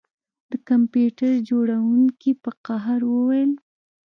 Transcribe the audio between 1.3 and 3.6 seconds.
جوړونکي په قهر وویل